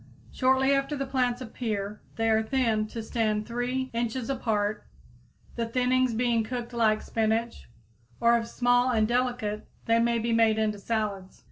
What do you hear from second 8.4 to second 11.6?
small and delicate, they may be made into salads.